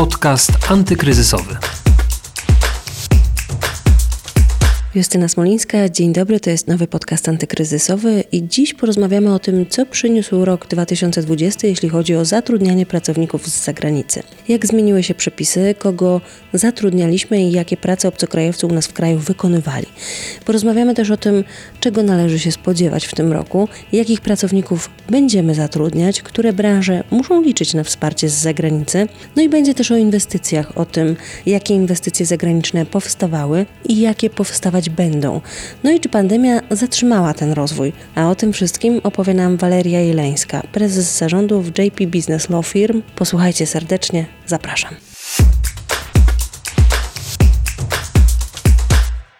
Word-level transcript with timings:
Podcast 0.00 0.70
antykryzysowy. 0.70 1.79
Justyna 4.94 5.28
Smolińska, 5.28 5.88
dzień 5.88 6.12
dobry, 6.12 6.40
to 6.40 6.50
jest 6.50 6.66
nowy 6.68 6.86
podcast 6.86 7.28
antykryzysowy 7.28 8.24
i 8.32 8.48
dziś 8.48 8.74
porozmawiamy 8.74 9.34
o 9.34 9.38
tym, 9.38 9.66
co 9.68 9.86
przyniósł 9.86 10.44
rok 10.44 10.66
2020, 10.68 11.68
jeśli 11.68 11.88
chodzi 11.88 12.16
o 12.16 12.24
zatrudnianie 12.24 12.86
pracowników 12.86 13.46
z 13.46 13.64
zagranicy. 13.64 14.22
Jak 14.48 14.66
zmieniły 14.66 15.02
się 15.02 15.14
przepisy, 15.14 15.74
kogo 15.78 16.20
zatrudnialiśmy 16.52 17.42
i 17.42 17.52
jakie 17.52 17.76
prace 17.76 18.08
obcokrajowcy 18.08 18.66
u 18.66 18.72
nas 18.72 18.86
w 18.86 18.92
kraju 18.92 19.18
wykonywali. 19.18 19.86
Porozmawiamy 20.44 20.94
też 20.94 21.10
o 21.10 21.16
tym, 21.16 21.44
czego 21.80 22.02
należy 22.02 22.38
się 22.38 22.52
spodziewać 22.52 23.06
w 23.06 23.14
tym 23.14 23.32
roku, 23.32 23.68
jakich 23.92 24.20
pracowników 24.20 24.90
będziemy 25.10 25.54
zatrudniać, 25.54 26.22
które 26.22 26.52
branże 26.52 27.04
muszą 27.10 27.42
liczyć 27.42 27.74
na 27.74 27.84
wsparcie 27.84 28.28
z 28.28 28.34
zagranicy, 28.34 29.08
no 29.36 29.42
i 29.42 29.48
będzie 29.48 29.74
też 29.74 29.90
o 29.90 29.96
inwestycjach, 29.96 30.78
o 30.78 30.84
tym, 30.84 31.16
jakie 31.46 31.74
inwestycje 31.74 32.26
zagraniczne 32.26 32.86
powstawały 32.86 33.66
i 33.88 34.00
jakie 34.00 34.30
powstawać 34.30 34.79
będą. 34.88 35.40
No 35.84 35.92
i 35.92 36.00
czy 36.00 36.08
pandemia 36.08 36.60
zatrzymała 36.70 37.34
ten 37.34 37.52
rozwój? 37.52 37.92
A 38.14 38.30
o 38.30 38.34
tym 38.34 38.52
wszystkim 38.52 39.00
opowie 39.02 39.34
nam 39.34 39.56
Waleria 39.56 40.00
Jeleńska, 40.00 40.62
prezes 40.72 41.18
zarządu 41.18 41.60
w 41.60 41.78
JP 41.78 42.06
Business 42.06 42.50
Law 42.50 42.66
Firm. 42.66 43.02
Posłuchajcie 43.16 43.66
serdecznie, 43.66 44.26
zapraszam. 44.46 44.94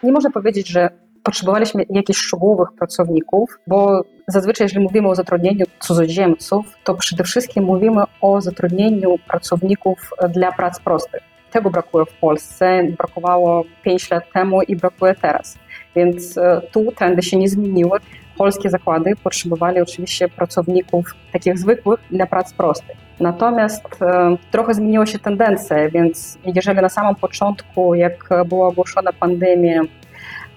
Nie 0.03 0.11
można 0.11 0.31
powiedzieć, 0.31 0.67
że 0.67 0.89
potrzebowaliśmy 1.23 1.83
jakichś 1.89 2.19
szczegółowych 2.19 2.67
pracowników, 2.77 3.49
bo 3.67 4.01
zazwyczaj, 4.27 4.65
jeżeli 4.65 4.83
mówimy 4.83 5.09
o 5.09 5.15
zatrudnieniu 5.15 5.65
cudzoziemców, 5.79 6.65
to 6.83 6.95
przede 6.95 7.23
wszystkim 7.23 7.63
mówimy 7.63 8.03
o 8.21 8.41
zatrudnieniu 8.41 9.15
pracowników 9.27 10.11
dla 10.29 10.51
prac 10.51 10.79
prostych. 10.79 11.30
Tego 11.51 11.69
brakuje 11.69 12.05
w 12.05 12.13
Polsce, 12.13 12.83
brakowało 12.97 13.63
5 13.83 14.11
lat 14.11 14.31
temu 14.33 14.61
i 14.61 14.75
brakuje 14.75 15.15
teraz. 15.15 15.57
Więc 15.95 16.37
e, 16.37 16.61
tu 16.71 16.91
trendy 16.91 17.21
się 17.21 17.37
nie 17.37 17.49
zmieniły. 17.49 17.99
Polskie 18.37 18.69
zakłady 18.69 19.13
potrzebowali 19.23 19.81
oczywiście 19.81 20.27
pracowników 20.27 21.05
takich 21.33 21.59
zwykłych 21.59 21.99
dla 22.11 22.25
prac 22.25 22.53
prostych. 22.53 22.97
Natomiast 23.19 24.01
e, 24.01 24.37
trochę 24.51 24.73
zmieniła 24.73 25.05
się 25.05 25.19
tendencja, 25.19 25.89
więc 25.89 26.37
jeżeli 26.55 26.81
na 26.81 26.89
samym 26.89 27.15
początku, 27.15 27.95
jak 27.95 28.29
była 28.45 28.67
ogłoszona 28.67 29.13
pandemia, 29.13 29.81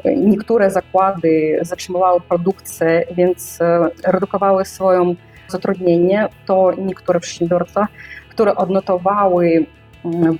niektóre 0.04 0.70
zakłady 0.70 1.58
zatrzymywały 1.62 2.20
produkcję, 2.20 3.04
więc 3.16 3.60
e, 3.60 3.88
redukowały 4.06 4.64
swoje 4.64 5.14
zatrudnienie, 5.48 6.28
to 6.46 6.72
niektóre 6.78 7.20
przedsiębiorstwa, 7.20 7.88
które 8.28 8.56
odnotowały 8.56 9.66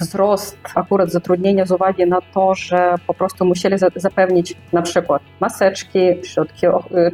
wzrost 0.00 0.58
akurat 0.74 1.10
zatrudnienia 1.10 1.66
z 1.66 1.72
uwagi 1.72 2.06
na 2.06 2.20
to, 2.34 2.54
że 2.54 2.94
po 3.06 3.14
prostu 3.14 3.44
musieli 3.44 3.76
zapewnić 3.96 4.56
na 4.72 4.82
przykład 4.82 5.22
maseczki, 5.40 5.98
środki 6.22 6.66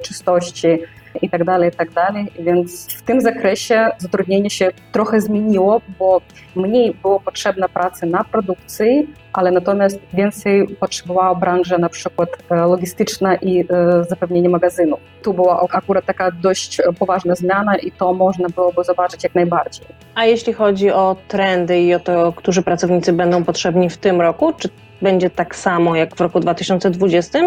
czystości, 0.02 0.78
i 1.22 1.30
tak 1.30 1.44
dalej, 1.44 1.68
i 1.68 1.72
tak 1.72 1.90
dalej. 1.90 2.26
Więc 2.38 2.94
w 2.94 3.02
tym 3.02 3.20
zakresie 3.20 3.86
zatrudnienie 3.98 4.50
się 4.50 4.70
trochę 4.92 5.20
zmieniło, 5.20 5.80
bo 5.98 6.20
mniej 6.56 6.94
było 7.02 7.20
potrzebne 7.20 7.68
pracy 7.68 8.06
na 8.06 8.24
produkcji, 8.24 9.08
ale 9.32 9.50
natomiast 9.50 10.00
więcej 10.14 10.68
potrzebowała 10.68 11.34
branża 11.34 11.78
na 11.78 11.88
przykład 11.88 12.28
e, 12.50 12.54
logistyczna 12.54 13.34
i 13.34 13.60
e, 13.60 13.64
zapewnienie 14.08 14.48
magazynu. 14.48 14.96
Tu 15.22 15.34
była 15.34 15.68
akurat 15.72 16.04
taka 16.04 16.30
dość 16.30 16.82
poważna 16.98 17.34
zmiana 17.34 17.76
i 17.76 17.92
to 17.92 18.12
można 18.14 18.48
byłoby 18.48 18.84
zobaczyć 18.84 19.24
jak 19.24 19.34
najbardziej. 19.34 19.86
A 20.14 20.24
jeśli 20.24 20.52
chodzi 20.52 20.90
o 20.90 21.16
trendy 21.28 21.80
i 21.80 21.94
o 21.94 22.00
to, 22.00 22.32
którzy 22.32 22.62
pracownicy 22.62 23.12
będą 23.12 23.44
potrzebni 23.44 23.90
w 23.90 23.96
tym 23.96 24.20
roku, 24.20 24.52
czy 24.52 24.68
będzie 25.02 25.30
tak 25.30 25.56
samo 25.56 25.96
jak 25.96 26.16
w 26.16 26.20
roku 26.20 26.40
2020, 26.40 27.38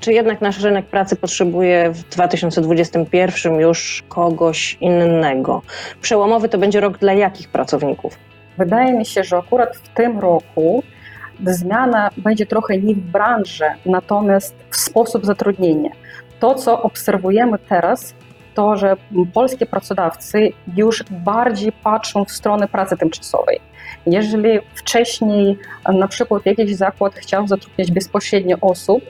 czy 0.00 0.12
jednak 0.12 0.40
nasz 0.40 0.62
rynek 0.62 0.86
pracy 0.86 1.16
potrzebuje 1.16 1.90
w 1.90 2.08
2021 2.08 3.60
już 3.60 4.04
kogoś 4.08 4.78
innego? 4.80 5.62
Przełomowy 6.00 6.48
to 6.48 6.58
będzie 6.58 6.80
rok 6.80 6.98
dla 6.98 7.12
jakich 7.12 7.48
pracowników? 7.48 8.18
Wydaje 8.58 8.92
mi 8.92 9.06
się, 9.06 9.24
że 9.24 9.36
akurat 9.36 9.76
w 9.76 9.88
tym 9.88 10.18
roku 10.18 10.82
zmiana 11.46 12.10
będzie 12.16 12.46
trochę 12.46 12.78
nie 12.78 12.94
w 12.94 12.98
branży, 12.98 13.64
natomiast 13.86 14.54
w 14.70 14.76
sposób 14.76 15.26
zatrudnienia. 15.26 15.90
To, 16.40 16.54
co 16.54 16.82
obserwujemy 16.82 17.58
teraz, 17.58 18.14
to, 18.54 18.76
że 18.76 18.96
polskie 19.32 19.66
pracodawcy 19.66 20.52
już 20.76 21.04
bardziej 21.10 21.72
patrzą 21.72 22.24
w 22.24 22.30
stronę 22.30 22.68
pracy 22.68 22.96
tymczasowej. 22.96 23.60
Jeżeli 24.06 24.58
wcześniej 24.74 25.58
na 25.94 26.08
przykład 26.08 26.46
jakiś 26.46 26.76
zakład 26.76 27.14
chciał 27.14 27.48
zatrudniać 27.48 27.90
bezpośrednio 27.90 28.56
osób, 28.60 29.04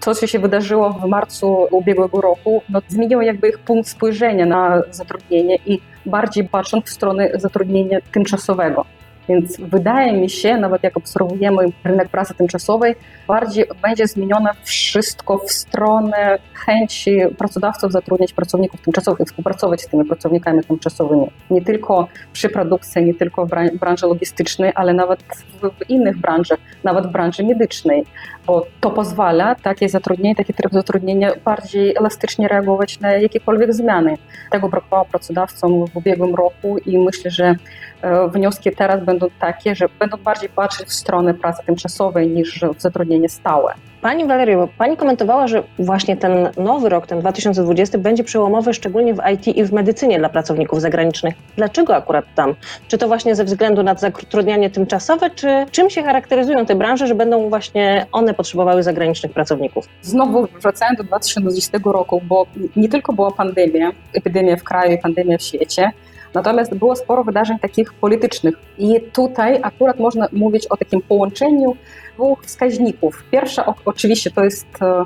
to, 0.00 0.14
co 0.14 0.26
się 0.26 0.38
wydarzyło 0.38 0.92
w 0.92 1.08
marcu 1.08 1.66
ubiegłego 1.70 2.20
roku, 2.20 2.62
no, 2.68 2.82
zmieniło 2.88 3.22
jakby 3.22 3.48
ich 3.48 3.58
punkt 3.58 3.88
spojrzenia 3.88 4.46
na 4.46 4.82
zatrudnienie 4.90 5.58
i 5.66 5.80
bardziej 6.06 6.48
patrzą 6.48 6.80
w 6.80 6.90
stronę 6.90 7.30
zatrudnienia 7.34 7.98
tymczasowego. 8.12 8.84
Więc 9.28 9.60
wydaje 9.60 10.12
mi 10.12 10.30
się, 10.30 10.56
nawet 10.56 10.82
jak 10.82 10.96
obserwujemy 10.96 11.64
rynek 11.84 12.08
pracy 12.08 12.34
tymczasowej, 12.34 12.94
bardziej 13.28 13.64
będzie 13.82 14.06
zmienione 14.06 14.50
wszystko 14.64 15.38
w 15.38 15.52
stronę 15.52 16.38
chęci 16.54 17.20
pracodawców 17.38 17.92
zatrudniać 17.92 18.32
pracowników 18.32 18.80
tymczasowych 18.80 19.28
współpracować 19.28 19.82
z 19.82 19.88
tymi 19.88 20.04
pracownikami 20.04 20.64
tymczasowymi. 20.64 21.26
Nie 21.50 21.62
tylko 21.62 22.08
przy 22.32 22.48
produkcji, 22.48 23.04
nie 23.04 23.14
tylko 23.14 23.46
w 23.46 23.50
branży 23.80 24.06
logistycznej, 24.06 24.72
ale 24.74 24.94
nawet 24.94 25.22
w 25.62 25.90
innych 25.90 26.18
branżach, 26.18 26.58
nawet 26.84 27.06
w 27.06 27.10
branży 27.10 27.44
medycznej, 27.44 28.04
bo 28.46 28.66
to 28.80 28.90
pozwala 28.90 29.54
takie 29.54 29.88
zatrudnienie, 29.88 30.34
taki 30.34 30.54
tryb 30.54 30.72
zatrudnienia 30.72 31.32
bardziej 31.44 31.96
elastycznie 31.96 32.48
reagować 32.48 33.00
na 33.00 33.12
jakiekolwiek 33.12 33.74
zmiany. 33.74 34.18
Tego 34.50 34.68
brakowało 34.68 35.04
pracodawcom 35.04 35.86
w 35.86 35.96
ubiegłym 35.96 36.34
roku 36.34 36.78
i 36.78 36.98
myślę, 36.98 37.30
że 37.30 37.54
e, 38.02 38.28
wnioski 38.28 38.70
teraz 38.76 39.04
będą 39.04 39.11
takie, 39.40 39.74
że 39.74 39.86
będą 39.98 40.16
bardziej 40.16 40.48
patrzeć 40.48 40.88
w 40.88 40.92
stronę 40.92 41.34
pracy 41.34 41.62
tymczasowej 41.66 42.28
niż 42.28 42.60
w 42.76 42.80
zatrudnienie 42.80 43.28
stałe. 43.28 43.74
Pani 44.02 44.26
Walerio, 44.26 44.68
Pani 44.78 44.96
komentowała, 44.96 45.46
że 45.46 45.62
właśnie 45.78 46.16
ten 46.16 46.48
nowy 46.56 46.88
rok, 46.88 47.06
ten 47.06 47.20
2020, 47.20 47.98
będzie 47.98 48.24
przełomowy 48.24 48.74
szczególnie 48.74 49.14
w 49.14 49.20
IT 49.34 49.48
i 49.48 49.64
w 49.64 49.72
medycynie 49.72 50.18
dla 50.18 50.28
pracowników 50.28 50.80
zagranicznych. 50.80 51.34
Dlaczego 51.56 51.96
akurat 51.96 52.24
tam? 52.34 52.54
Czy 52.88 52.98
to 52.98 53.08
właśnie 53.08 53.34
ze 53.34 53.44
względu 53.44 53.82
na 53.82 53.94
zatrudnianie 53.94 54.70
tymczasowe, 54.70 55.30
czy 55.30 55.66
czym 55.70 55.90
się 55.90 56.02
charakteryzują 56.02 56.66
te 56.66 56.74
branże, 56.74 57.06
że 57.06 57.14
będą 57.14 57.48
właśnie 57.48 58.06
one 58.12 58.34
potrzebowały 58.34 58.82
zagranicznych 58.82 59.32
pracowników? 59.32 59.88
Znowu 60.02 60.46
wracając 60.62 60.98
do 60.98 61.04
2020 61.04 61.78
roku, 61.84 62.22
bo 62.24 62.46
nie 62.76 62.88
tylko 62.88 63.12
była 63.12 63.30
pandemia, 63.30 63.90
epidemia 64.14 64.56
w 64.56 64.62
kraju 64.62 64.92
i 64.92 64.98
pandemia 64.98 65.38
w 65.38 65.42
świecie, 65.42 65.92
Natomiast 66.34 66.74
było 66.74 66.96
sporo 66.96 67.24
wydarzeń 67.24 67.58
takich 67.58 67.92
politycznych 67.92 68.54
i 68.78 69.00
tutaj 69.00 69.58
akurat 69.62 69.98
można 69.98 70.28
mówić 70.32 70.66
o 70.66 70.76
takim 70.76 71.02
połączeniu 71.02 71.76
dwóch 72.14 72.44
wskaźników. 72.44 73.24
Pierwsza 73.30 73.74
oczywiście 73.84 74.30
to 74.30 74.44
jest 74.44 74.82
e, 74.82 75.04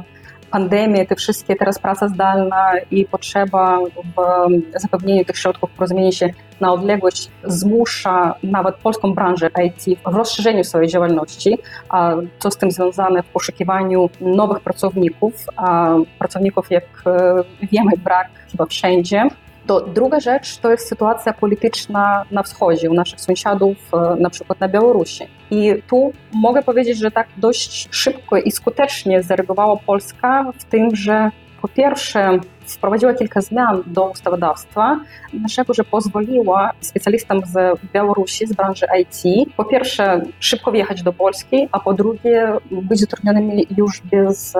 pandemia, 0.50 1.04
te 1.06 1.16
wszystkie 1.16 1.56
teraz 1.56 1.78
praca 1.78 2.08
zdalna 2.08 2.72
i 2.90 3.04
potrzeba 3.04 3.78
w 4.16 4.80
zapewnieniu 4.80 5.24
tych 5.24 5.38
środków 5.38 5.70
porozumienia 5.70 6.12
się 6.12 6.30
na 6.60 6.72
odległość 6.72 7.30
zmusza 7.44 8.34
nawet 8.42 8.74
polską 8.74 9.14
branżę 9.14 9.50
IT 9.64 9.98
w 10.06 10.14
rozszerzeniu 10.14 10.64
swojej 10.64 10.88
działalności, 10.88 11.58
a 11.88 12.14
co 12.38 12.50
z 12.50 12.56
tym 12.56 12.70
związane 12.70 13.22
w 13.22 13.26
poszukiwaniu 13.26 14.10
nowych 14.20 14.60
pracowników, 14.60 15.32
a 15.56 15.94
pracowników 16.18 16.70
jak 16.70 16.84
e, 17.06 17.44
wiemy 17.72 17.90
brak 18.04 18.28
chyba 18.50 18.66
wszędzie. 18.66 19.28
To 19.66 19.80
druga 19.80 20.20
rzecz 20.20 20.58
to 20.58 20.70
jest 20.70 20.88
sytuacja 20.88 21.32
polityczna 21.32 22.24
na 22.30 22.42
wschodzie, 22.42 22.90
u 22.90 22.94
naszych 22.94 23.20
sąsiadów, 23.20 23.76
e, 23.94 24.16
na 24.20 24.30
przykład 24.30 24.60
na 24.60 24.68
Białorusi. 24.68 25.24
I 25.50 25.74
tu 25.88 26.12
mogę 26.32 26.62
powiedzieć, 26.62 26.98
że 26.98 27.10
tak 27.10 27.28
dość 27.36 27.88
szybko 27.90 28.36
i 28.36 28.50
skutecznie 28.50 29.22
zareagowała 29.22 29.76
Polska 29.76 30.52
w 30.58 30.64
tym, 30.64 30.96
że 30.96 31.30
po 31.62 31.68
pierwsze 31.68 32.38
wprowadziła 32.74 33.14
kilka 33.14 33.40
zmian 33.40 33.82
do 33.86 34.04
ustawodawstwa, 34.04 35.00
naszego, 35.32 35.74
że 35.74 35.84
pozwoliła 35.84 36.70
specjalistom 36.80 37.40
z 37.46 37.80
Białorusi, 37.92 38.46
z 38.46 38.52
branży 38.52 38.86
IT, 39.00 39.48
po 39.56 39.64
pierwsze 39.64 40.20
szybko 40.40 40.72
wjechać 40.72 41.02
do 41.02 41.12
Polski, 41.12 41.68
a 41.72 41.80
po 41.80 41.94
drugie 41.94 42.52
być 42.70 43.00
zatrudnionymi 43.00 43.66
już 43.76 44.00
bez 44.00 44.54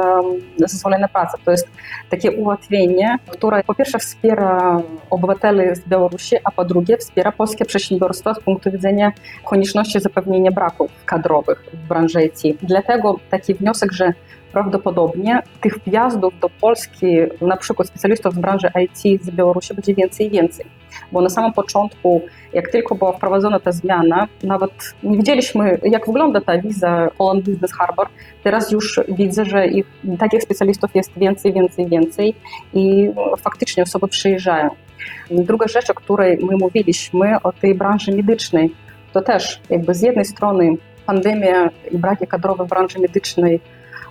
zezwolenia 0.56 1.08
pracy. 1.08 1.37
To 1.44 1.50
jest 1.50 1.69
takie 2.11 2.32
ułatwienie, 2.32 3.19
które 3.31 3.62
po 3.62 3.75
pierwsze 3.75 3.99
wspiera 3.99 4.82
obywateli 5.11 5.76
z 5.76 5.81
Białorusi, 5.88 6.37
a 6.44 6.50
po 6.50 6.64
drugie 6.64 6.97
wspiera 6.97 7.32
polskie 7.32 7.64
przedsiębiorstwa 7.64 8.35
z 8.35 8.41
punktu 8.41 8.70
widzenia 8.70 9.12
konieczności 9.44 10.00
zapewnienia 10.00 10.50
braków 10.50 10.91
kadrowych 11.06 11.64
w 11.73 11.88
branży 11.88 12.23
IT. 12.25 12.59
Dlatego 12.62 13.20
taki 13.31 13.55
wniosek, 13.55 13.93
że 13.93 14.12
prawdopodobnie 14.52 15.43
tych 15.61 15.79
wjazdów 15.79 16.41
do 16.41 16.49
Polski, 16.49 17.17
na 17.41 17.56
przykład 17.56 17.91
specjalistów 17.96 18.34
z 18.34 18.38
branży 18.38 18.70
IT 18.84 19.22
z 19.22 19.31
Białorusi 19.31 19.75
będzie 19.75 19.94
więcej 19.94 20.26
i 20.26 20.31
więcej. 20.31 20.66
Bo 21.12 21.20
na 21.20 21.28
samym 21.28 21.52
początku, 21.52 22.22
jak 22.52 22.70
tylko 22.70 22.94
była 22.94 23.12
wprowadzona 23.12 23.60
ta 23.60 23.72
zmiana, 23.72 24.28
nawet 24.43 24.72
nie 25.02 25.16
wiedzieliśmy, 25.16 25.78
jak 25.82 26.06
wygląda 26.06 26.40
ta 26.40 26.58
wiza 26.58 27.08
Poland 27.19 27.44
Business 27.44 27.72
Harbor. 27.72 28.08
Teraz 28.43 28.70
już 28.70 29.00
widzę, 29.08 29.44
że 29.44 29.66
ich, 29.66 29.87
takich 30.19 30.43
specjalistów 30.43 30.94
jest 30.94 31.19
więcej, 31.19 31.52
więcej, 31.52 31.87
więcej 31.87 32.34
i 32.75 33.10
faktycznie 33.38 33.82
osoby 33.82 34.08
przyjeżdżają. 34.08 34.70
Druga 35.31 35.69
rzecz, 35.69 35.90
o 35.90 35.94
której 35.94 36.38
my 36.38 36.56
mówiliśmy, 36.56 37.42
o 37.42 37.52
tej 37.52 37.75
branży 37.75 38.12
medycznej, 38.12 38.75
to 39.12 39.22
też 39.22 39.60
jakby 39.70 39.94
z 39.94 40.02
jednej 40.02 40.25
strony 40.25 40.76
pandemia 41.06 41.70
i 41.90 41.99
braki 41.99 42.26
kadrowe 42.26 42.64
w 42.64 42.69
branży 42.69 42.99
medycznej 42.99 43.60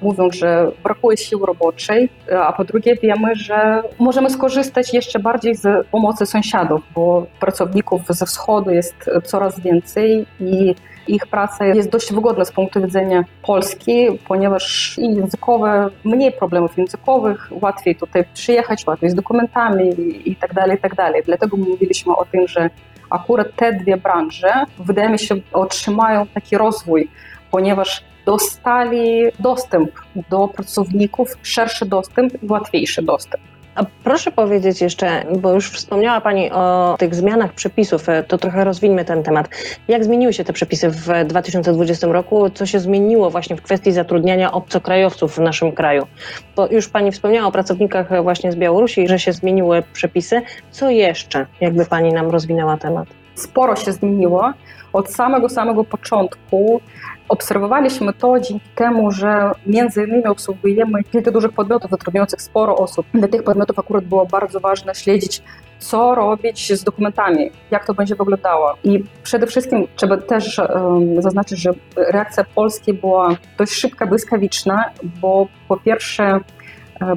mówią, 0.01 0.31
że 0.31 0.71
brakuje 0.83 1.17
siły 1.17 1.45
roboczej, 1.45 2.09
a 2.37 2.53
po 2.53 2.63
drugie 2.63 2.95
wiemy, 2.95 3.35
że 3.35 3.83
możemy 3.99 4.29
skorzystać 4.29 4.93
jeszcze 4.93 5.19
bardziej 5.19 5.55
z 5.55 5.87
pomocy 5.87 6.25
sąsiadów, 6.25 6.81
bo 6.95 7.25
pracowników 7.39 8.01
ze 8.09 8.25
wschodu 8.25 8.71
jest 8.71 9.09
coraz 9.23 9.59
więcej 9.59 10.25
i 10.39 10.75
ich 11.07 11.27
praca 11.27 11.65
jest 11.65 11.89
dość 11.89 12.13
wygodna 12.13 12.45
z 12.45 12.51
punktu 12.51 12.81
widzenia 12.81 13.23
Polski, 13.41 14.07
ponieważ 14.27 14.95
i 14.97 15.15
językowe, 15.15 15.89
mniej 16.03 16.31
problemów 16.31 16.77
językowych, 16.77 17.49
łatwiej 17.51 17.95
tutaj 17.95 18.23
przyjechać, 18.33 18.87
łatwiej 18.87 19.09
z 19.09 19.15
dokumentami 19.15 19.93
i 20.29 20.35
tak 20.35 20.53
dalej, 20.53 20.77
i 20.77 20.81
tak 20.81 20.95
dalej. 20.95 21.21
Dlatego 21.25 21.57
mówiliśmy 21.57 22.15
o 22.15 22.25
tym, 22.25 22.47
że 22.47 22.69
akurat 23.09 23.47
te 23.55 23.73
dwie 23.73 23.97
branże, 23.97 24.53
wydaje 24.79 25.09
mi 25.09 25.19
się, 25.19 25.35
otrzymają 25.53 26.27
taki 26.27 26.57
rozwój, 26.57 27.09
ponieważ 27.51 28.03
dostali 28.25 29.23
dostęp 29.39 29.91
do 30.29 30.47
pracowników, 30.47 31.37
szerszy 31.43 31.85
dostęp 31.85 32.43
i 32.43 32.47
łatwiejszy 32.47 33.01
dostęp. 33.01 33.43
A 33.75 33.85
proszę 34.03 34.31
powiedzieć 34.31 34.81
jeszcze, 34.81 35.25
bo 35.39 35.53
już 35.53 35.71
wspomniała 35.71 36.21
Pani 36.21 36.51
o 36.51 36.95
tych 36.99 37.15
zmianach 37.15 37.53
przepisów, 37.53 38.09
e, 38.09 38.23
to 38.23 38.37
trochę 38.37 38.63
rozwińmy 38.63 39.05
ten 39.05 39.23
temat. 39.23 39.49
Jak 39.87 40.03
zmieniły 40.03 40.33
się 40.33 40.43
te 40.43 40.53
przepisy 40.53 40.89
w 40.89 41.25
2020 41.25 42.07
roku? 42.07 42.49
Co 42.49 42.65
się 42.65 42.79
zmieniło 42.79 43.29
właśnie 43.29 43.55
w 43.55 43.61
kwestii 43.61 43.91
zatrudniania 43.91 44.51
obcokrajowców 44.51 45.35
w 45.35 45.39
naszym 45.39 45.71
kraju? 45.71 46.07
Bo 46.55 46.67
już 46.67 46.89
Pani 46.89 47.11
wspomniała 47.11 47.47
o 47.47 47.51
pracownikach 47.51 48.23
właśnie 48.23 48.51
z 48.51 48.55
Białorusi, 48.55 49.07
że 49.07 49.19
się 49.19 49.33
zmieniły 49.33 49.83
przepisy. 49.93 50.41
Co 50.71 50.89
jeszcze? 50.89 51.45
Jakby 51.61 51.85
Pani 51.85 52.13
nam 52.13 52.29
rozwinęła 52.29 52.77
temat? 52.77 53.07
Sporo 53.35 53.75
się 53.75 53.91
zmieniło. 53.91 54.53
Od 54.93 55.11
samego, 55.11 55.49
samego 55.49 55.83
początku 55.83 56.81
obserwowaliśmy 57.29 58.13
to 58.13 58.39
dzięki 58.39 58.69
temu, 58.75 59.11
że 59.11 59.51
między 59.65 60.03
innymi 60.03 60.25
obsługujemy 60.25 61.03
kilka 61.03 61.31
dużych 61.31 61.51
podmiotów 61.51 61.91
zatrudniających 61.91 62.41
sporo 62.41 62.77
osób. 62.77 63.05
Dla 63.13 63.27
tych 63.27 63.43
podmiotów 63.43 63.79
akurat 63.79 64.05
było 64.05 64.25
bardzo 64.25 64.59
ważne 64.59 64.95
śledzić, 64.95 65.41
co 65.79 66.15
robić 66.15 66.73
z 66.73 66.83
dokumentami, 66.83 67.51
jak 67.71 67.85
to 67.85 67.93
będzie 67.93 68.15
wyglądało. 68.15 68.73
I 68.83 69.03
przede 69.23 69.47
wszystkim 69.47 69.87
trzeba 69.95 70.17
też 70.17 70.59
um, 70.59 71.21
zaznaczyć, 71.21 71.59
że 71.59 71.71
reakcja 71.95 72.45
Polski 72.55 72.93
była 72.93 73.29
dość 73.57 73.73
szybka, 73.73 74.05
błyskawiczna, 74.07 74.83
bo 75.03 75.47
po 75.67 75.77
pierwsze 75.77 76.39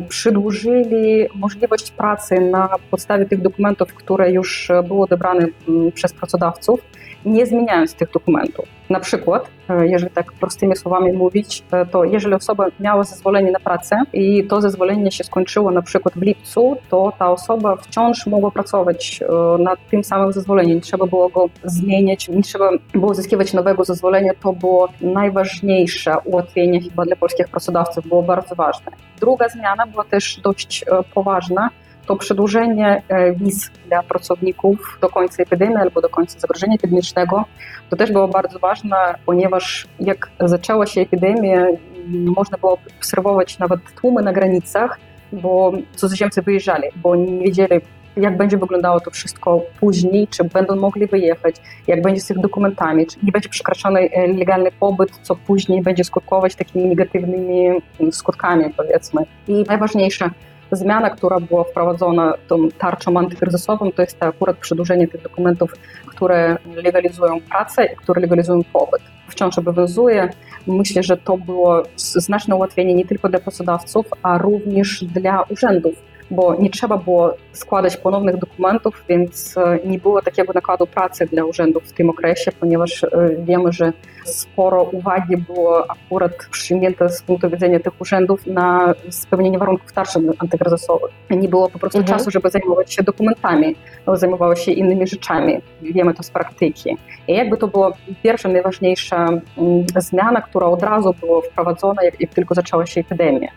przedłużyli 0.08 1.26
możliwość 1.34 1.90
pracy 1.90 2.40
na 2.40 2.68
podstawie 2.90 3.26
tych 3.26 3.42
dokumentów, 3.42 3.94
które 3.94 4.32
już 4.32 4.70
były 4.88 5.02
odebrane 5.02 5.46
przez 5.94 6.12
pracodawców 6.12 6.80
nie 7.24 7.46
zmieniając 7.46 7.94
tych 7.94 8.10
dokumentów. 8.10 8.68
Na 8.90 9.00
przykład, 9.00 9.50
e, 9.68 9.88
jeżeli 9.88 10.10
tak 10.12 10.32
prostymi 10.32 10.76
słowami 10.76 11.12
mówić, 11.12 11.64
e, 11.72 11.86
to 11.86 12.04
jeżeli 12.04 12.34
osoba 12.34 12.66
miała 12.80 13.04
zezwolenie 13.04 13.50
na 13.50 13.60
pracę 13.60 14.02
i 14.12 14.44
to 14.44 14.60
zezwolenie 14.60 15.12
się 15.12 15.24
skończyło 15.24 15.70
na 15.70 15.82
przykład 15.82 16.14
w 16.14 16.22
lipcu, 16.22 16.76
to 16.88 17.12
ta 17.18 17.30
osoba 17.30 17.76
wciąż 17.76 18.26
mogła 18.26 18.50
pracować 18.50 19.20
e, 19.22 19.62
nad 19.62 19.78
tym 19.90 20.04
samym 20.04 20.32
zezwoleniem. 20.32 20.76
Nie 20.76 20.80
trzeba 20.82 21.06
było 21.06 21.28
go 21.28 21.48
zmieniać, 21.64 22.28
nie 22.28 22.42
trzeba 22.42 22.70
było 22.92 23.10
uzyskiwać 23.10 23.52
nowego 23.52 23.84
zezwolenia. 23.84 24.32
To 24.42 24.52
było 24.52 24.88
najważniejsze 25.00 26.16
ułatwienie 26.24 26.80
chyba 26.80 27.04
dla 27.04 27.16
polskich 27.16 27.48
pracodawców, 27.48 28.08
było 28.08 28.22
bardzo 28.22 28.54
ważne. 28.54 28.92
Druga 29.20 29.48
zmiana 29.48 29.86
była 29.86 30.04
też 30.04 30.40
dość 30.40 30.84
poważna 31.14 31.70
to 32.08 32.16
przedłużenie 32.16 33.02
e, 33.08 33.32
wiz 33.32 33.70
dla 33.88 34.02
pracowników 34.02 34.98
do 35.00 35.08
końca 35.08 35.42
epidemii 35.42 35.76
albo 35.76 36.00
do 36.00 36.08
końca 36.08 36.40
zagrożenia 36.40 36.74
epidemicznego, 36.74 37.44
to 37.90 37.96
też 37.96 38.12
było 38.12 38.28
bardzo 38.28 38.58
ważne, 38.58 38.96
ponieważ 39.26 39.86
jak 40.00 40.30
zaczęła 40.40 40.86
się 40.86 41.00
epidemia, 41.00 41.66
można 42.08 42.58
było 42.58 42.78
obserwować 42.98 43.58
nawet 43.58 43.80
tłumy 44.00 44.22
na 44.22 44.32
granicach, 44.32 44.98
bo 45.32 45.72
cudzoziemcy 45.96 46.42
wyjeżdżali, 46.42 46.84
bo 46.96 47.16
nie 47.16 47.44
wiedzieli, 47.44 47.80
jak 48.16 48.36
będzie 48.36 48.58
wyglądało 48.58 49.00
to 49.00 49.10
wszystko 49.10 49.60
później, 49.80 50.28
czy 50.28 50.44
będą 50.44 50.76
mogli 50.76 51.06
wyjechać, 51.06 51.54
jak 51.86 52.02
będzie 52.02 52.20
z 52.20 52.30
ich 52.30 52.38
dokumentami, 52.38 53.06
czy 53.06 53.16
nie 53.22 53.32
będzie 53.32 53.48
przekraczany 53.48 54.00
e, 54.00 54.26
legalny 54.26 54.70
pobyt, 54.80 55.10
co 55.22 55.36
później 55.36 55.82
będzie 55.82 56.04
skutkować 56.04 56.54
takimi 56.54 56.88
negatywnymi 56.88 57.68
skutkami, 58.10 58.64
powiedzmy. 58.76 59.22
I 59.48 59.64
najważniejsze, 59.68 60.30
zmiana, 60.72 61.10
która 61.10 61.40
była 61.40 61.64
wprowadzona 61.64 62.34
tą 62.48 62.68
tarczą 62.78 63.18
antykryzysową, 63.18 63.92
to 63.92 64.02
jest 64.02 64.22
akurat 64.22 64.56
przedłużenie 64.56 65.08
tych 65.08 65.22
dokumentów, 65.22 65.74
które 66.06 66.56
legalizują 66.84 67.40
pracę 67.40 67.84
i 67.84 67.96
które 67.96 68.20
legalizują 68.20 68.64
pobyt. 68.72 69.02
Wciąż 69.28 69.58
obowiązuje. 69.58 70.28
Myślę, 70.66 71.02
że 71.02 71.16
to 71.16 71.36
było 71.36 71.82
znaczne 71.96 72.56
ułatwienie 72.56 72.94
nie 72.94 73.04
tylko 73.04 73.28
dla 73.28 73.38
pracodawców, 73.38 74.06
a 74.22 74.38
również 74.38 75.04
dla 75.04 75.42
urzędów 75.42 76.07
bo 76.30 76.54
nie 76.54 76.70
trzeba 76.70 76.96
było 76.96 77.34
składać 77.52 77.96
ponownych 77.96 78.36
dokumentów, 78.36 79.04
więc 79.08 79.56
e, 79.56 79.78
nie 79.84 79.98
było 79.98 80.22
takiego 80.22 80.52
nakładu 80.52 80.86
pracy 80.86 81.26
dla 81.26 81.44
urzędów 81.44 81.84
w 81.84 81.92
tym 81.92 82.10
okresie, 82.10 82.52
ponieważ 82.60 83.04
e, 83.04 83.08
wiemy, 83.38 83.72
że 83.72 83.92
sporo 84.24 84.82
uwagi 84.82 85.36
było 85.36 85.90
akurat 85.90 86.32
przyjęte 86.50 87.08
z 87.08 87.22
punktu 87.22 87.50
widzenia 87.50 87.80
tych 87.80 88.00
urzędów 88.00 88.46
na 88.46 88.94
spełnienie 89.10 89.58
warunków 89.58 89.92
tarczy 89.92 90.18
antykryzysowych. 90.38 91.10
Nie 91.30 91.48
było 91.48 91.70
po 91.70 91.78
prostu 91.78 91.98
mhm. 91.98 92.18
czasu, 92.18 92.30
żeby 92.30 92.50
zajmować 92.50 92.94
się 92.94 93.02
dokumentami, 93.02 93.76
zajmowały 94.14 94.56
się 94.56 94.72
innymi 94.72 95.06
rzeczami. 95.06 95.60
Wiemy 95.82 96.14
to 96.14 96.22
z 96.22 96.30
praktyki. 96.30 96.96
I 97.28 97.34
jakby 97.34 97.56
to 97.56 97.68
była 97.68 97.92
pierwsza, 98.22 98.48
najważniejsza 98.48 99.26
mm, 99.26 99.86
zmiana, 99.96 100.40
która 100.40 100.66
od 100.66 100.82
razu 100.82 101.14
była 101.20 101.40
wprowadzona, 101.40 102.02
jak, 102.04 102.20
jak 102.20 102.34
tylko 102.34 102.54
zaczęła 102.54 102.86
się 102.86 103.00
epidemia. 103.00 103.48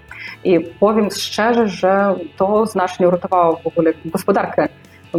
I 0.44 0.60
powiem 0.60 1.12
szczerze, 1.12 1.68
że 1.68 2.16
to 2.38 2.61
znacznie 2.66 3.08
uratowało 3.08 3.56
w 3.58 3.68
ogóle 3.68 3.94
gospodarkę 4.06 4.68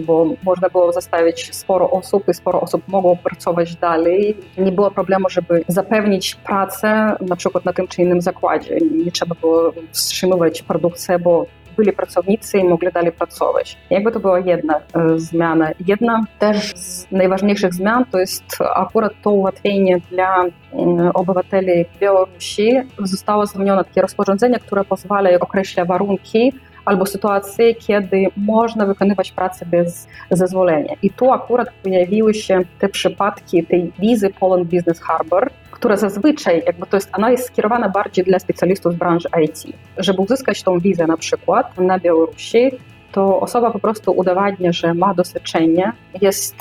bo 0.01 0.27
można 0.43 0.69
było 0.69 0.93
zastawić 0.93 1.55
sporo 1.55 1.91
osób 1.91 2.29
i 2.29 2.35
sporo 2.35 2.61
osób 2.61 2.89
mogło 2.89 3.17
pracować 3.17 3.77
dalej. 3.77 4.37
Nie 4.59 4.73
było 4.73 4.91
problemu, 4.91 5.29
żeby 5.29 5.65
zapewnić 5.69 6.35
pracę 6.35 7.17
na 7.21 7.37
przykład 7.37 7.65
na 7.65 7.73
tym 7.73 7.89
czy 7.89 8.03
innym 8.03 8.21
zakładzie. 8.21 8.77
Nie 9.05 9.13
trzeba 9.13 9.35
było 9.41 9.73
wstrzymywać 9.93 10.63
produkcję, 10.63 11.19
bo 11.19 11.47
byli 11.77 11.93
pracownicy 11.93 12.59
i 12.59 12.65
mogli 12.65 12.93
dalej 12.93 13.13
pracować. 13.13 13.79
Jakby 13.91 14.13
to 14.13 14.21
była 14.21 14.39
jedna 14.39 14.75
e, 14.77 14.81
zmiana. 15.19 15.71
Jedna 15.87 16.25
też 16.39 16.73
z 16.77 17.11
najważniejszych 17.11 17.75
zmian 17.75 18.05
to 18.11 18.19
jest 18.19 18.45
akurat 18.75 19.13
to 19.23 19.31
ułatwienie 19.31 20.01
dla 20.11 20.45
mm, 20.73 21.11
obywateli 21.15 21.85
Białorusi. 22.01 22.73
Zostało 22.99 23.47
zmienione 23.47 23.85
takie 23.85 24.03
rozporządzenie, 24.03 24.59
które 24.59 24.85
pozwala 24.85 25.31
określa 25.41 25.85
warunki 25.85 26.53
albo 26.85 27.07
sytuacje, 27.07 27.75
kiedy 27.75 28.27
można 28.37 28.87
wykonywać 28.87 29.33
pracę 29.33 29.67
bez 29.67 30.09
zezwolenia. 30.31 30.95
I 31.03 31.11
tu 31.11 31.33
akurat 31.33 31.69
pojawiły 31.83 32.35
się 32.35 32.61
te 32.79 32.89
przypadki 32.89 33.67
tej 33.67 33.93
wizy 33.99 34.31
Poland 34.31 34.69
Business 34.69 35.01
Harbor, 35.01 35.51
która 35.71 35.97
zazwyczaj, 35.97 36.63
jakby 36.67 36.87
to 36.87 36.97
jest, 36.97 37.11
ona 37.13 37.31
jest 37.31 37.47
skierowana 37.47 37.89
bardziej 37.89 38.25
dla 38.25 38.39
specjalistów 38.39 38.93
z 38.93 38.97
branży 38.97 39.29
IT. 39.45 39.65
Żeby 39.99 40.23
uzyskać 40.23 40.63
tą 40.63 40.79
wizę 40.79 41.07
na 41.07 41.17
przykład 41.17 41.79
na 41.79 41.99
Białorusi, 41.99 42.71
to 43.13 43.41
osoba 43.41 43.71
po 43.71 43.79
prostu 43.79 44.13
udowadnia, 44.13 44.73
że 44.73 44.95
ma 44.95 45.15
doświadczenie, 45.15 45.93
jest 46.21 46.57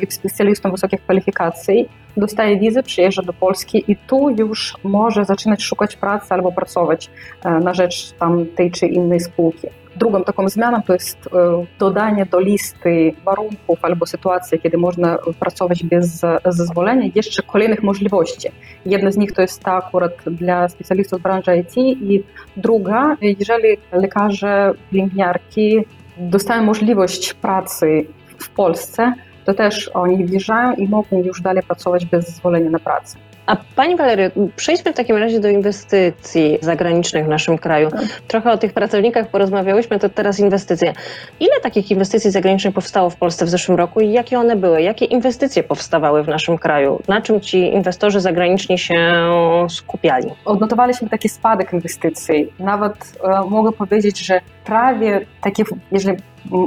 e, 0.00 0.10
specjalistą 0.10 0.70
wysokich 0.70 1.00
kwalifikacji, 1.00 1.88
dostaje 2.16 2.58
wizę, 2.58 2.82
przyjeżdża 2.82 3.22
do 3.22 3.32
Polski 3.32 3.84
i 3.88 3.96
tu 3.96 4.30
już 4.30 4.74
może 4.84 5.24
zaczynać 5.24 5.62
szukać 5.62 5.96
pracy 5.96 6.34
albo 6.34 6.52
pracować 6.52 7.10
e, 7.44 7.50
na 7.50 7.74
rzecz 7.74 8.12
tam 8.12 8.46
tej 8.46 8.70
czy 8.70 8.86
innej 8.86 9.20
spółki. 9.20 9.68
Drugą 9.96 10.24
taką 10.24 10.48
zmianą 10.48 10.82
to 10.82 10.92
jest 10.92 11.18
e, 11.26 11.30
dodanie 11.78 12.26
do 12.26 12.40
listy 12.40 13.12
warunków 13.24 13.78
albo 13.82 14.06
sytuacji, 14.06 14.60
kiedy 14.60 14.78
można 14.78 15.18
pracować 15.40 15.84
bez 15.84 16.22
zezwolenia, 16.46 17.10
jeszcze 17.14 17.42
kolejnych 17.42 17.82
możliwości. 17.82 18.48
Jedna 18.86 19.10
z 19.10 19.16
nich 19.16 19.32
to 19.32 19.42
jest 19.42 19.62
ta 19.62 19.72
akurat 19.72 20.12
dla 20.26 20.68
specjalistów 20.68 21.22
branży 21.22 21.56
IT 21.56 21.76
i 21.76 22.22
druga, 22.56 23.16
jeżeli 23.20 23.68
lekarze, 23.92 24.72
pielęgniarki 24.90 25.84
dostają 26.18 26.62
możliwość 26.62 27.34
pracy 27.34 28.06
w 28.38 28.48
Polsce, 28.48 29.14
to 29.44 29.54
też 29.54 29.90
oni 29.94 30.24
wjeżdżają 30.26 30.74
i 30.74 30.88
mogą 30.88 31.22
już 31.22 31.40
dalej 31.40 31.62
pracować 31.62 32.06
bez 32.06 32.26
zezwolenia 32.26 32.70
na 32.70 32.78
pracę. 32.78 33.18
A 33.46 33.56
Pani 33.76 33.96
Walerio, 33.96 34.30
przejdźmy 34.56 34.92
w 34.92 34.96
takim 34.96 35.16
razie 35.16 35.40
do 35.40 35.48
inwestycji 35.48 36.58
zagranicznych 36.60 37.24
w 37.24 37.28
naszym 37.28 37.58
kraju. 37.58 37.88
Trochę 38.28 38.52
o 38.52 38.58
tych 38.58 38.72
pracownikach 38.72 39.28
porozmawiałyśmy, 39.28 39.98
to 39.98 40.08
teraz 40.08 40.40
inwestycje. 40.40 40.92
Ile 41.40 41.60
takich 41.62 41.90
inwestycji 41.90 42.30
zagranicznych 42.30 42.74
powstało 42.74 43.10
w 43.10 43.16
Polsce 43.16 43.44
w 43.44 43.48
zeszłym 43.48 43.78
roku 43.78 44.00
i 44.00 44.12
jakie 44.12 44.38
one 44.38 44.56
były? 44.56 44.82
Jakie 44.82 45.04
inwestycje 45.04 45.62
powstawały 45.62 46.22
w 46.22 46.28
naszym 46.28 46.58
kraju? 46.58 47.02
Na 47.08 47.20
czym 47.20 47.40
ci 47.40 47.58
inwestorzy 47.58 48.20
zagraniczni 48.20 48.78
się 48.78 48.94
skupiali? 49.68 50.30
Odnotowaliśmy 50.44 51.08
taki 51.08 51.28
spadek 51.28 51.72
inwestycji. 51.72 52.52
Nawet 52.58 53.18
e, 53.24 53.50
mogę 53.50 53.72
powiedzieć, 53.72 54.26
że 54.26 54.40
prawie 54.64 55.26
takie, 55.40 55.64
jeżeli 55.92 56.16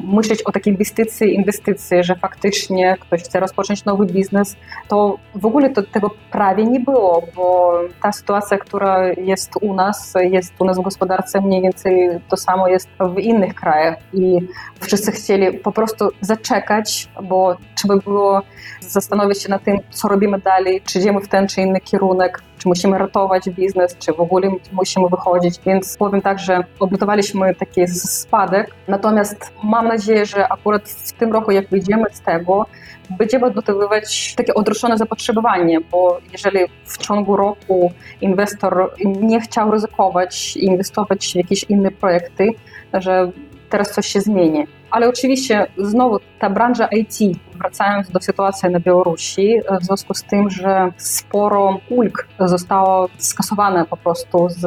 myśleć 0.04 0.44
o 0.44 0.52
takiej 0.52 0.74
inwestycji, 0.74 1.36
inwestycji, 1.36 2.04
że 2.04 2.16
faktycznie 2.16 2.98
ktoś 3.00 3.24
chce 3.24 3.40
rozpocząć 3.40 3.86
nowy 3.86 4.06
biznes, 4.06 4.56
to 4.88 5.18
w 5.36 5.46
ogóle 5.46 5.70
to, 5.70 5.84
tego 5.84 6.10
prawie 6.32 6.64
nie 6.64 6.80
było, 6.80 7.24
bo 7.36 7.80
ta 8.02 8.12
sytuacja, 8.12 8.58
która 8.58 9.08
jest 9.08 9.52
u 9.62 9.74
nas, 9.74 10.14
jest 10.22 10.54
u 10.60 10.66
nas 10.66 10.78
w 10.78 10.82
gospodarce 10.82 11.42
mniej 11.42 11.62
więcej 11.62 12.10
to 12.30 12.38
samo 12.38 12.68
jest 12.68 12.90
w 13.16 13.20
innych 13.20 13.56
krajach 13.56 13.98
i 14.14 14.40
wszyscy 14.80 15.12
chcieli 15.12 15.58
po 15.58 15.72
prostu 15.72 16.10
zaczekać, 16.22 17.10
bo 17.24 17.58
trzeba 17.76 17.98
było 17.98 18.42
zastanowić 18.80 19.44
się 19.44 19.50
nad 19.50 19.64
tym, 19.64 19.78
co 19.90 20.08
robimy 20.08 20.40
dalej, 20.40 20.82
czy 20.86 21.00
idziemy 21.00 21.22
w 21.22 21.28
ten 21.28 21.48
czy 21.48 21.62
inny 21.62 21.80
kierunek, 21.80 22.42
czy 22.68 22.70
musimy 22.70 22.98
ratować 22.98 23.50
biznes, 23.50 23.98
czy 24.00 24.14
w 24.14 24.20
ogóle 24.20 24.50
musimy 24.72 25.10
wychodzić. 25.10 25.60
Więc 25.66 25.98
powiem 25.98 26.22
tak, 26.22 26.40
że 26.40 26.64
odnotowaliśmy 26.80 27.56
taki 27.56 27.88
spadek. 27.88 28.74
Natomiast 28.88 29.52
mam 29.64 29.88
nadzieję, 29.88 30.26
że 30.26 30.52
akurat 30.52 30.90
w 30.90 31.12
tym 31.12 31.34
roku, 31.34 31.52
jak 31.52 31.70
wyjdziemy 31.70 32.04
z 32.12 32.22
tego, 32.22 32.66
będziemy 33.10 33.46
odnotowywać 33.46 34.36
takie 34.36 34.54
odroczone 34.54 34.98
zapotrzebowanie, 34.98 35.82
bo 35.82 36.20
jeżeli 36.32 36.60
w 36.86 36.98
ciągu 36.98 37.36
roku 37.36 37.92
inwestor 38.22 38.92
nie 39.06 39.42
chciał 39.42 39.72
ryzykować 39.72 40.58
i 40.58 40.66
inwestować 40.66 41.32
w 41.34 41.36
jakieś 41.36 41.64
inne 41.64 41.92
projekty, 41.92 42.50
że 42.94 43.32
teraz 43.70 43.92
coś 43.92 44.08
się 44.08 44.22
zmieni. 44.22 44.68
Ale 44.92 45.10
oczywiście 45.10 45.68
znowu 45.78 46.20
ta 46.40 46.50
branża 46.50 46.88
IT, 46.88 47.38
wracając 47.56 48.12
do 48.12 48.20
sytuacji 48.22 48.70
na 48.70 48.80
Białorusi, 48.80 49.60
w 49.82 49.86
związku 49.86 50.14
z 50.14 50.24
tym, 50.24 50.50
że 50.50 50.92
sporo 50.98 51.80
ulg 51.90 52.28
zostało 52.40 53.10
skasowane 53.18 53.86
po 53.86 53.98
prostu 53.98 54.50
z 54.50 54.62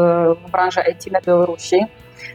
branży 0.52 0.80
IT 0.92 1.12
na 1.12 1.20
Białorusi, 1.20 1.86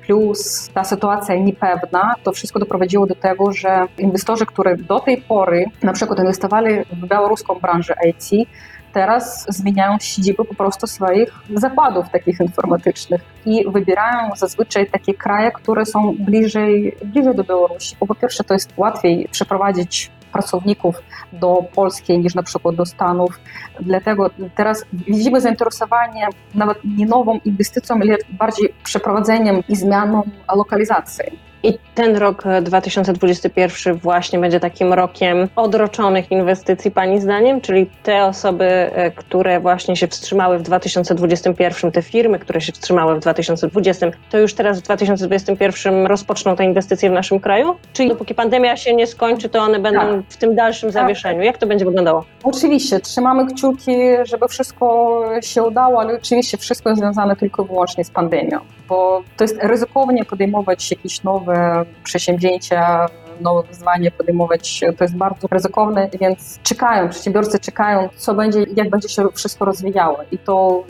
plus 0.08 0.70
ta 0.74 0.84
sytuacja 0.84 1.36
niepewna, 1.36 2.16
to 2.24 2.32
wszystko 2.32 2.60
doprowadziło 2.60 3.08
do 3.08 3.16
tego, 3.16 3.52
że 3.52 3.88
inwestorzy, 3.98 4.46
którzy 4.46 4.78
do 4.78 5.00
tej 5.00 5.18
pory 5.18 5.66
na 5.84 5.94
przykład 5.94 6.20
inwestowali 6.20 6.70
w 6.92 7.08
białoruską 7.08 7.56
branżę 7.56 7.96
IT, 8.06 8.48
teraz 8.96 9.46
zmieniają 9.50 9.98
siedziby 10.02 10.46
po 10.46 10.56
prostu 10.56 10.88
swoich 10.88 11.34
zakładów 11.54 12.10
takich 12.10 12.40
informatycznych 12.40 13.22
i 13.46 13.66
wybierają 13.72 14.36
zazwyczaj 14.36 14.90
takie 14.90 15.14
kraje, 15.14 15.52
które 15.52 15.86
są 15.86 16.16
bliżej, 16.20 16.96
bliżej 17.06 17.36
do 17.36 17.44
Białorusi. 17.44 17.96
Bo 18.00 18.06
po 18.06 18.16
pierwsze 18.16 18.44
to 18.44 18.54
jest 18.54 18.74
łatwiej 18.78 19.28
przeprowadzić 19.32 20.12
pracowników 20.36 20.96
do 21.34 21.64
Polski 21.76 22.20
niż 22.20 22.36
na 22.36 22.44
przykład 22.44 22.76
do 22.76 22.86
Stanów. 22.86 23.40
Dlatego 23.80 24.30
teraz 24.56 24.86
widzimy 24.94 25.42
zainteresowanie 25.42 26.28
nawet 26.56 26.78
nie 26.98 27.06
nową 27.06 27.40
inwestycją, 27.46 27.96
ale 28.02 28.18
bardziej 28.30 28.74
przeprowadzeniem 28.84 29.64
i 29.70 29.76
zmianą 29.76 30.24
lokalizacji. 30.56 31.40
I 31.66 31.78
ten 31.96 32.18
rok 32.18 32.44
2021 32.62 33.94
e, 33.94 33.98
właśnie 33.98 34.40
będzie 34.40 34.60
takim 34.60 34.94
rokiem 34.94 35.48
odroczonych 35.56 36.32
inwestycji, 36.32 36.92
Pani 36.92 37.22
zdaniem? 37.22 37.62
Czyli 37.62 37.90
te 38.04 38.26
osoby, 38.26 38.66
e, 38.66 39.12
które 39.12 39.60
właśnie 39.60 39.96
się 39.96 40.08
wstrzymały 40.08 40.60
w 40.60 40.62
2021, 40.62 41.92
te 41.92 42.02
firmy, 42.02 42.40
które 42.40 42.62
się 42.62 42.72
wstrzymały 42.72 43.16
w 43.16 43.20
2020, 43.20 44.08
to 44.30 44.38
już 44.38 44.54
teraz 44.54 44.80
w 44.80 44.84
2021 44.84 46.06
rozpoczną 46.06 46.56
te 46.56 46.66
inwestycje 46.66 47.10
w 47.10 47.14
naszym 47.14 47.40
kraju? 47.40 47.76
Czyli 47.94 48.10
dopóki 48.10 48.36
pandemia 48.36 48.78
się 48.78 48.96
nie 48.96 49.08
skończy, 49.08 49.50
to 49.50 49.60
one 49.60 49.80
będą 49.80 50.00
tak. 50.00 50.22
w 50.30 50.38
tym 50.38 50.56
dalszym 50.56 50.92
tak. 50.92 51.02
zawieszeniu. 51.02 51.42
Jak 51.42 51.58
to 51.58 51.68
będzie 51.68 51.86
wyglądało? 51.86 52.26
Oczywiście, 52.44 53.00
trzymamy 53.00 53.48
kciuki, 53.48 53.98
żeby 54.24 54.48
wszystko 54.48 55.22
się 55.42 55.64
udało, 55.64 56.02
ale 56.02 56.14
oczywiście 56.14 56.58
wszystko 56.58 56.90
jest 56.90 57.02
związane 57.02 57.36
tylko 57.36 57.64
i 57.64 57.68
wyłącznie 57.68 58.06
z 58.06 58.10
pandemią, 58.10 58.60
bo 58.90 59.24
to 59.38 59.44
jest 59.44 59.58
ryzykownie 59.64 60.26
podejmować 60.26 60.92
jakieś 60.92 61.24
nowe 61.24 61.86
przedsięwzięcia, 62.04 63.06
nowe 63.42 63.68
wyzwanie 63.68 64.12
podejmować, 64.12 64.82
to 64.98 65.04
jest 65.04 65.16
bardzo 65.16 65.48
ryzykowne, 65.52 66.10
więc 66.20 66.60
czekają, 66.64 67.10
przedsiębiorcy 67.10 67.60
czekają, 67.60 68.10
co 68.16 68.34
będzie, 68.34 68.66
jak 68.76 68.90
będzie 68.90 69.10
się 69.10 69.28
wszystko 69.34 69.66
rozwijało 69.66 70.18
i 70.32 70.38
to 70.38 70.84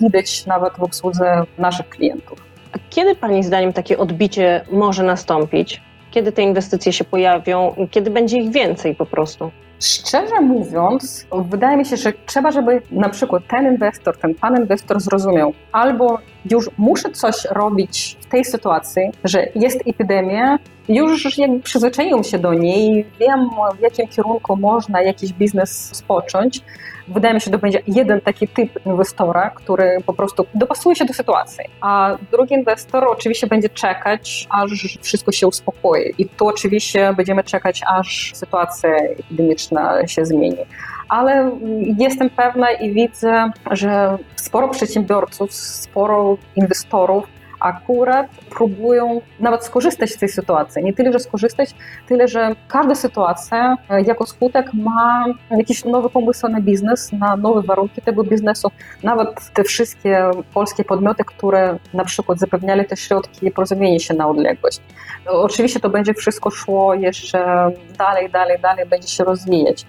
widać 0.00 0.46
nawet 0.46 0.72
w 0.78 0.82
obsłudze 0.82 1.44
naszych 1.58 1.88
klientów. 1.88 2.38
A 2.72 2.78
kiedy 2.90 3.14
Pani 3.14 3.42
zdaniem 3.44 3.72
takie 3.72 3.98
odbicie 3.98 4.64
może 4.72 5.02
nastąpić? 5.02 5.82
Kiedy 6.10 6.32
te 6.32 6.42
inwestycje 6.42 6.92
się 6.92 7.04
pojawią 7.04 7.74
kiedy 7.90 8.10
będzie 8.10 8.38
ich 8.38 8.50
więcej 8.50 8.94
po 8.94 9.06
prostu? 9.06 9.50
Szczerze 9.80 10.40
mówiąc, 10.40 11.26
wydaje 11.32 11.76
mi 11.76 11.84
się, 11.84 11.96
że 11.96 12.12
trzeba, 12.26 12.50
żeby 12.50 12.82
na 12.90 13.08
przykład 13.08 13.42
ten 13.48 13.66
inwestor, 13.72 14.18
ten 14.18 14.34
pan 14.34 14.56
inwestor 14.56 15.00
zrozumiał, 15.00 15.52
albo 15.72 16.18
już 16.50 16.70
muszę 16.78 17.10
coś 17.10 17.44
robić 17.50 18.16
w 18.20 18.26
tej 18.26 18.44
sytuacji, 18.44 19.02
że 19.24 19.48
jest 19.54 19.80
epidemia, 19.86 20.58
już 20.88 21.38
jakby 21.38 21.60
przyzwyczaiłem 21.60 22.24
się 22.24 22.38
do 22.38 22.54
niej, 22.54 23.06
wiem 23.20 23.50
w 23.78 23.80
jakim 23.80 24.08
kierunku 24.08 24.56
można 24.56 25.02
jakiś 25.02 25.32
biznes 25.32 25.96
spocząć. 25.96 26.60
Wydaje 27.08 27.34
mi 27.34 27.40
się, 27.40 27.44
że 27.44 27.50
to 27.50 27.58
będzie 27.58 27.82
jeden 27.86 28.20
taki 28.20 28.48
typ 28.48 28.86
inwestora, 28.86 29.50
który 29.50 29.98
po 30.06 30.12
prostu 30.12 30.46
dopasuje 30.54 30.96
się 30.96 31.04
do 31.04 31.14
sytuacji, 31.14 31.64
a 31.80 32.16
drugi 32.30 32.54
inwestor 32.54 33.04
oczywiście 33.08 33.46
będzie 33.46 33.68
czekać, 33.68 34.46
aż 34.50 34.98
wszystko 35.02 35.32
się 35.32 35.46
uspokoi. 35.46 36.14
I 36.18 36.28
tu 36.28 36.46
oczywiście 36.46 37.14
będziemy 37.16 37.44
czekać, 37.44 37.80
aż 37.86 38.32
sytuacja 38.34 38.90
epidemiczna 38.96 40.06
się 40.06 40.24
zmieni 40.24 40.66
ale 41.08 41.50
jestem 41.98 42.30
pewna 42.30 42.70
i 42.70 42.92
widzę, 42.92 43.50
że 43.70 44.18
sporo 44.36 44.68
przedsiębiorców, 44.68 45.54
sporo 45.54 46.36
inwestorów 46.56 47.24
akurat 47.60 48.26
próbują 48.50 49.20
nawet 49.40 49.64
skorzystać 49.64 50.10
z 50.10 50.18
tej 50.18 50.28
sytuacji. 50.28 50.84
Nie 50.84 50.92
tyle, 50.92 51.12
że 51.12 51.18
skorzystać, 51.18 51.74
tyle, 52.08 52.28
że 52.28 52.56
każda 52.68 52.94
sytuacja 52.94 53.76
e, 53.90 54.02
jako 54.02 54.26
skutek 54.26 54.74
ma 54.74 55.24
jakiś 55.50 55.84
nowy 55.84 56.10
pomysł 56.10 56.48
na 56.48 56.60
biznes, 56.60 57.12
na 57.12 57.36
nowe 57.36 57.62
warunki 57.62 58.02
tego 58.02 58.24
biznesu. 58.24 58.70
Nawet 59.02 59.50
te 59.54 59.64
wszystkie 59.64 60.30
polskie 60.54 60.84
podmioty, 60.84 61.24
które 61.24 61.78
na 61.94 62.04
przykład 62.04 62.38
zapewniali 62.38 62.84
te 62.84 62.96
środki 62.96 63.50
porozumienie 63.50 64.00
się 64.00 64.14
na 64.14 64.28
odległość. 64.28 64.80
Oczywiście 65.26 65.80
to 65.80 65.90
będzie 65.90 66.14
wszystko 66.14 66.50
szło 66.50 66.94
jeszcze 66.94 67.70
dalej, 67.98 68.30
dalej, 68.30 68.58
dalej, 68.62 68.86
będzie 68.86 69.08
się 69.08 69.24
rozwijać 69.24 69.86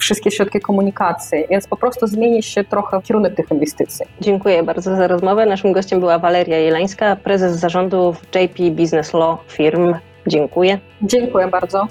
wszystkie 0.00 0.30
środki 0.30 0.60
komunikacji, 0.60 1.44
więc 1.50 1.66
po 1.66 1.76
prostu 1.76 2.06
zmieni 2.06 2.42
się 2.42 2.64
trochę 2.64 3.02
kierunek 3.02 3.34
tych 3.34 3.50
inwestycji. 3.50 4.06
Dziękuję 4.20 4.62
bardzo 4.62 4.96
za 4.96 5.08
rozmowę. 5.08 5.46
Naszym 5.46 5.72
gościem 5.72 6.00
była 6.00 6.18
Waleria 6.18 6.58
Jeleńska, 6.58 7.16
prezes 7.16 7.56
zarządu 7.56 8.14
JP 8.34 8.70
Business 8.70 9.14
Law 9.14 9.38
Firm. 9.48 9.94
Dziękuję. 10.26 10.78
Dziękuję 11.02 11.48
bardzo. 11.48 11.86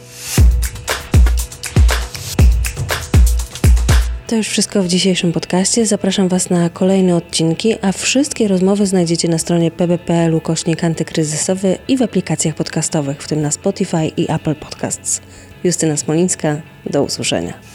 To 4.27 4.35
już 4.35 4.47
wszystko 4.47 4.83
w 4.83 4.87
dzisiejszym 4.87 5.31
podcaście. 5.31 5.85
Zapraszam 5.85 6.27
Was 6.27 6.49
na 6.49 6.69
kolejne 6.69 7.15
odcinki, 7.15 7.75
a 7.81 7.91
wszystkie 7.91 8.47
rozmowy 8.47 8.85
znajdziecie 8.85 9.27
na 9.27 9.37
stronie 9.37 9.71
pb.pl 9.71 10.41
kośnik 10.41 10.83
antykryzysowy 10.83 11.77
i 11.87 11.97
w 11.97 12.01
aplikacjach 12.01 12.55
podcastowych, 12.55 13.23
w 13.23 13.27
tym 13.27 13.41
na 13.41 13.51
Spotify 13.51 14.07
i 14.17 14.31
Apple 14.31 14.55
Podcasts. 14.55 15.21
Justyna 15.63 15.97
Smolińska, 15.97 16.61
do 16.85 17.03
usłyszenia. 17.03 17.68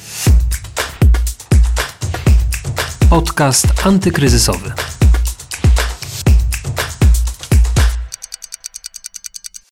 Podcast 3.11 3.66
antykryzysowy. 3.87 4.73